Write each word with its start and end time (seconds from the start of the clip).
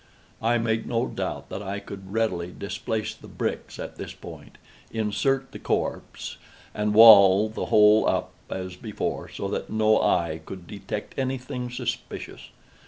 I 0.41 0.57
made 0.57 0.87
no 0.87 1.05
doubt 1.07 1.49
that 1.49 1.61
I 1.61 1.77
could 1.79 2.11
readily 2.11 2.51
displace 2.57 3.13
the 3.13 3.27
bricks 3.27 3.77
at 3.77 3.97
this 3.97 4.13
point, 4.15 4.57
insert 4.89 5.51
the 5.51 5.59
corpse, 5.59 6.37
and 6.73 6.95
wall 6.95 7.49
the 7.49 7.67
whole 7.67 8.09
up 8.09 8.31
as 8.49 8.75
before, 8.75 9.29
so 9.29 9.47
that 9.49 9.69
no 9.69 9.99
eye 10.01 10.41
could 10.43 10.65
detect 10.65 11.19
any 11.19 11.37
thing 11.37 11.69
suspicious. 11.69 12.49